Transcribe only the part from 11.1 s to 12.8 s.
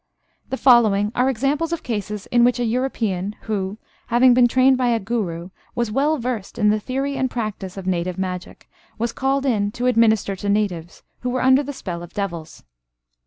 who were under the spell of devils.